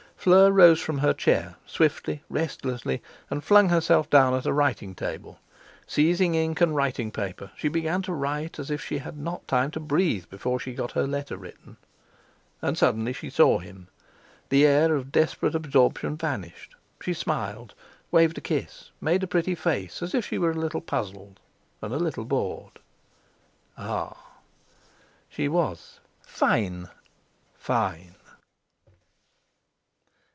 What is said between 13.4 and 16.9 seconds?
him. The air of desperate absorption vanished,